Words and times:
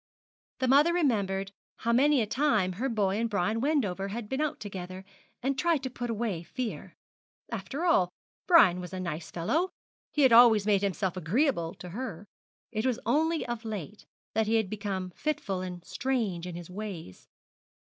The 0.57 0.67
mother 0.67 0.93
remembered 0.95 1.51
how 1.75 1.93
many 1.93 2.21
a 2.21 2.25
time 2.25 2.71
her 2.73 2.89
boy 2.89 3.17
and 3.19 3.29
Brian 3.29 3.61
Wendover 3.61 4.07
had 4.07 4.27
been 4.27 4.41
out 4.41 4.59
together, 4.59 5.05
and 5.43 5.59
tried 5.59 5.83
to 5.83 5.91
put 5.91 6.09
away 6.09 6.41
fear. 6.41 6.95
After 7.51 7.85
all, 7.85 8.09
Brian 8.47 8.79
was 8.81 8.93
a 8.93 8.99
nice 8.99 9.29
fellow 9.29 9.69
he 10.11 10.23
had 10.23 10.33
always 10.33 10.65
made 10.65 10.81
himself 10.81 11.15
agreeable 11.15 11.75
to 11.75 11.89
her. 11.89 12.25
It 12.71 12.83
was 12.83 12.97
only 13.05 13.45
of 13.45 13.63
late 13.63 14.07
that 14.33 14.47
he 14.47 14.55
had 14.55 14.71
become 14.71 15.11
fitful 15.11 15.61
and 15.61 15.85
strange 15.85 16.47
in 16.47 16.55
his 16.55 16.67
ways. 16.71 17.27